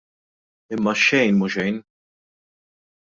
[0.73, 1.75] Imma xejn mhu xejn!